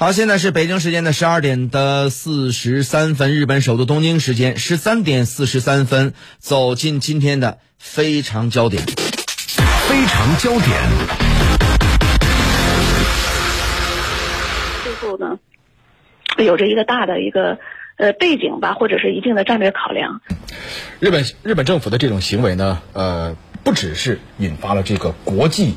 [0.00, 8.84] 好，现在是北京时间的十二点的四十三分，日本首都东京时间十三点四十三分，走进今天的非常焦点。
[8.84, 10.80] 非常焦点。
[14.84, 15.40] 最后呢，
[16.36, 17.58] 有着一个大的一个
[17.96, 20.20] 呃背景吧，或者是一定的战略考量。
[21.00, 25.74] 日本日本政府的这种行为呢，呃，不只是引发了这个国际。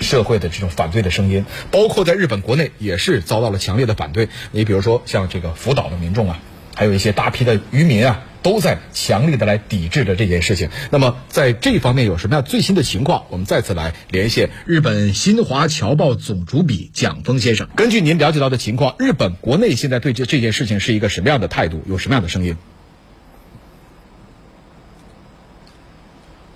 [0.00, 4.28] 社会的这种反对的声音，包括在日本国内也是遭到了强烈的反对。
[4.50, 6.38] 你比如说，像这个福岛的民众啊，
[6.74, 10.70] 还有一些大批的渔民啊，都在强力的来抵制着这件事情。
[10.90, 13.26] 那么，在这方面有什么样最新的情况？
[13.28, 17.68] 我们再次来连线日本新华侨报总主笔蒋峰先生。
[17.76, 21.82] 根据您了解到的情况，日本国内现在对这这件事情是一个什么样的态度？
[21.86, 22.56] 有什么样的声音？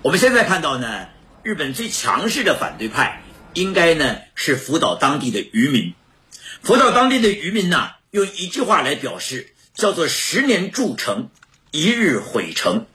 [0.01, 1.07] 我们现在看到呢，
[1.43, 3.21] 日本最强势的反对派。
[3.55, 5.95] 应该呢是福岛当地的渔民，
[6.61, 11.29] 福岛当地的渔民呢用一句话来表示，叫做“十年筑城，
[11.71, 12.85] 一日毁城”，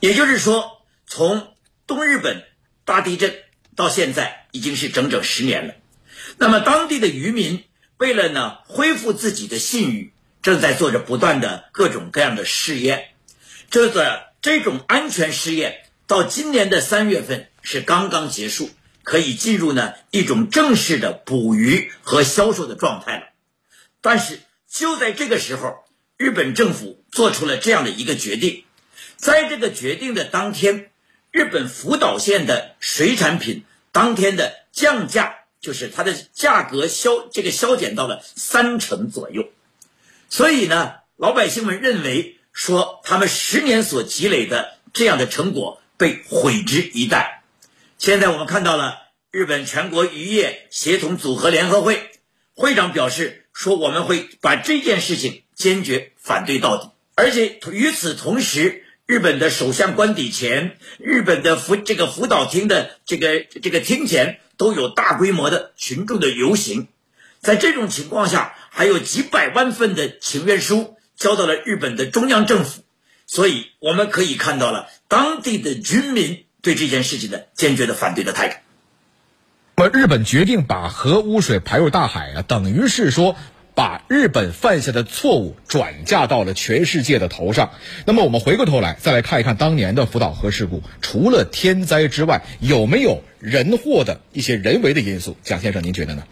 [0.00, 1.54] 也就是说，从
[1.86, 2.44] 东日本
[2.84, 3.34] 大地震
[3.74, 5.74] 到现在已经是整整十年了。
[6.38, 7.64] 那么当地的渔民
[7.98, 13.08] 为了呢恢复自己的信誉，正在做着不断的各种各样的试验。
[13.70, 18.70] 这个这种安全试验到今年的三月份是刚刚结束。
[19.06, 23.26] 可以进入呢一种正式的捕鱼和销售的状态了，
[24.00, 25.84] 但是就在这个时候，
[26.16, 28.64] 日本政府做出了这样的一个决定，
[29.16, 30.90] 在这个决定的当天，
[31.30, 39.48] 日本福岛县的水产品当天的降价，就是它的价格消这个削减到了三成左右，
[40.28, 47.35] 所以呢，老百姓们认为说他们十年所积累的这样的成果被毁之一旦。
[47.98, 48.98] 现在我们看到了
[49.30, 52.10] 日本全国渔业协同组合联合会
[52.54, 56.90] 会长表示说，我们会把这件事情坚决反对到底。
[57.14, 66.88] 而且与此同时，日本的首相官邸前、日本的福这个福岛厅的这个这个厅前都有大规模的群众的游行。
[67.40, 72.82] 在这种情况下，还有几百万份的请愿书交到了日本的中央政府。
[73.26, 76.45] 所以我们可以看到了当地的军民。
[76.66, 78.56] 对这件事情的坚决的反对的态度。
[79.76, 83.36] 那么，日本决定把核污水排入大海啊，等于是说
[83.76, 87.70] 把日本犯下的错误转嫁到了全世界的头上。
[88.04, 95.36] 那么，我们回过头来再来看一看当年的福岛核事故，除了天灾之外，有没有人祸的一些人为的因素？
[95.44, 96.24] 蒋先生，您觉得呢？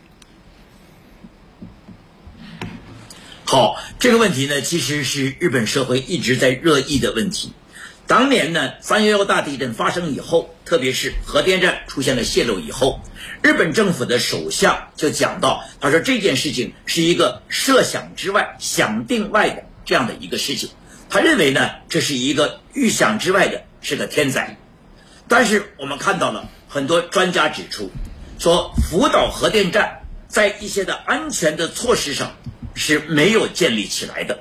[3.44, 7.52] 好，这个问题呢，其实是日本社会一直在热议的问题。
[8.06, 13.00] 当年呢，三幺幺大地震发生以后，特别是核电站出现了泄漏以后，
[13.42, 20.68] 日本政府的首相就讲到，他说这件事情是一个设想之外、想定外的这样的一个事情。
[21.08, 24.58] 他认为呢，这是一个预想之外的，是个天灾。
[25.26, 27.90] 但是我们看到了很多专家指出，
[28.38, 32.36] 说福岛核电站在一些的安全的措施上
[32.74, 34.40] 是没有建立起来的，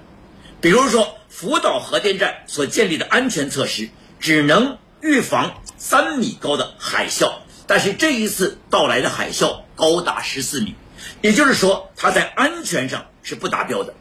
[0.60, 1.18] 比如说。
[1.36, 3.90] 福岛核电站所建立的安全措施
[4.20, 10.76] 只能预防三米高的海啸，但是这一次到来的海啸高达十四米，
[11.22, 13.96] 也就是说它在安全上是不达标的。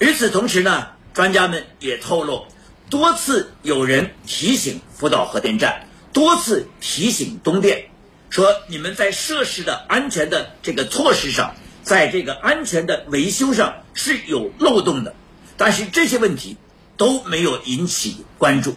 [0.00, 2.44] 与此同时呢，专家们也透露，
[2.90, 7.88] 多次有人提醒福岛核电站，多次提醒东电，
[8.28, 15.14] 说你们在设施的安全的这个措施上，在这个安全的维修上是有漏洞的。
[15.60, 16.56] 但是这些问题
[16.96, 18.76] 都没有引起关注。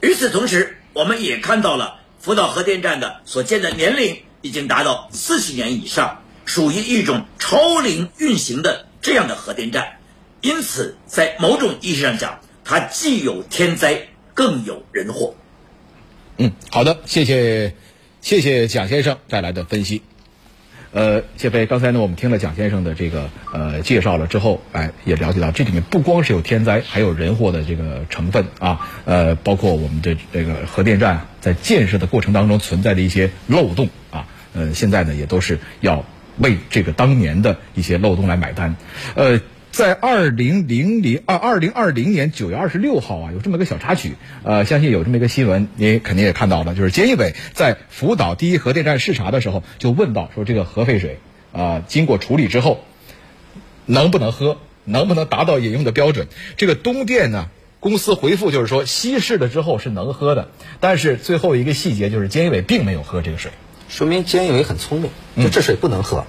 [0.00, 9.98] 与此同时，我们也看到了福岛核电站的所建的年龄已经达到四十年以上，属于一种超龄运行的这样的核电站。
[10.40, 15.34] 因此，在某种意义上讲，它既有天灾，更有人祸。
[16.38, 17.74] 嗯，好的，谢谢，
[18.22, 20.00] 谢谢蒋先生带来的分析。
[20.94, 36.04] 呃，谢飞，刚才呢，我们听了蒋先生的这个呃介绍了之后，哎，也了解到这里面不光是有天灾，还有人祸的这个成分啊，呃，包括我们的这个核电站在建设的过程当中存在的一些漏洞啊，呃，现在呢也都是要
[36.38, 38.76] 为这个当年的一些漏洞来买单，
[39.16, 39.40] 呃。
[39.74, 44.12] 在二零零零二二零二零年九月二十六号啊，有这么个小插曲，
[44.44, 51.18] 呃，相信有这么一个新闻，您肯定也看到了，就是菅义伟在福岛第一核电站视察的时候，就问到说这个核废水
[51.52, 52.84] 啊，经过处理之后
[53.84, 56.28] 能不能喝，能不能达到饮用的标准？
[56.56, 57.48] 这个东电呢
[57.80, 63.50] 公司回复就是说稀释了之后是能喝的，但是最后一个细节就是菅义伟并没有喝这个水。
[63.94, 66.24] 说明菅义伟很聪明，就这水不能喝。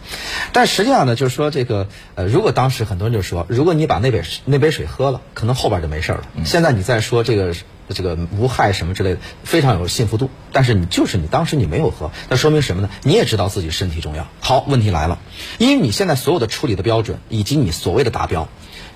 [0.54, 6.28] 但实际上呢，就是说这个呃，如果当时很多人就说，如果你把那杯那杯水喝了，可能后边就没事了。
[6.44, 7.56] 现在你再说这个
[7.90, 10.30] 这个无害什么之类的，非常有信服度。
[10.52, 12.90] 但是你就是你当时你没有喝，那说明什么呢？
[13.02, 14.28] 你也知道自己身体重要。
[14.42, 15.18] 好，问题来了，
[15.58, 18.48] 因为你现在所有的处理的标准以及你所谓的达标，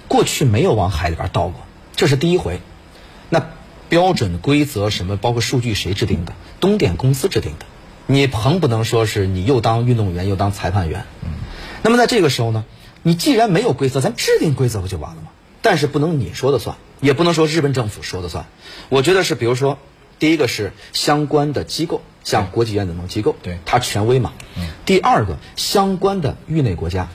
[0.08, 1.56] 过去没有往海里边倒过，
[1.96, 2.62] 这是第一回。
[3.32, 3.48] 那
[3.90, 6.34] 标准规则什么，包括数据谁制定的？
[6.60, 7.66] 东电公司制定的。
[8.12, 11.06] 你横不能说是你又当运动员又当裁判员。
[11.22, 11.30] 嗯。
[11.84, 12.66] 那么在这个时候呢，
[13.04, 15.28] 你既然没有规则，咱制定规则不就完了吗？
[15.62, 18.48] 但是不能你说的算，也不能说日本政府说的算。
[18.90, 19.78] 我觉得是，比如说，
[20.18, 24.34] 第一个是相关的机构，像国际原子能机构，对它权威嘛。
[24.58, 24.70] 嗯。
[24.88, 27.10] 第二个，相关的域内国家，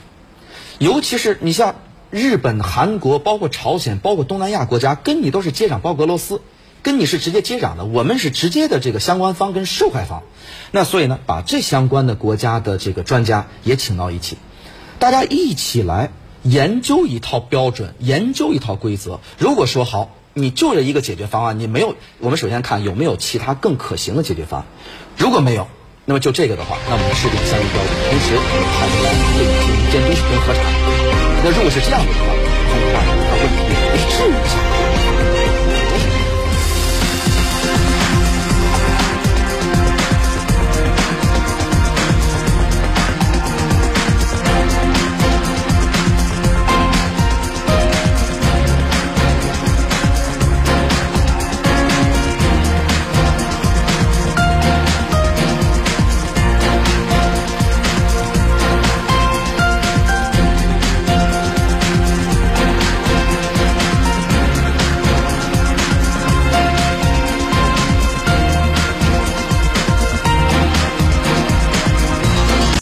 [0.79, 1.75] 尤其是你像
[2.09, 6.39] 日本、韩国，包括朝鲜，包括东南亚国家，跟你都是接壤，包括俄罗斯。
[6.85, 10.21] 跟你是直接接壤的，我们是直接的这个相关方跟受害方，
[10.69, 14.37] 那所以呢，把这相关的国家的这个专家也请到一起，
[14.99, 16.11] 大家一起来
[16.43, 19.19] 研究一套标准，研究一套规则。
[19.39, 24.67] 如果说好，你就这一个解决方案，你没有，我们首先看有没有其他更可行的解决方案。
[25.17, 25.67] 如果没有，
[26.05, 28.37] 那么就这个的话，那我们制定相应标准，同时
[28.77, 30.61] 派出来对进行监督跟核查。
[31.43, 32.21] 那如果是这样的话，
[32.69, 34.14] 恐怕它问题不至于下。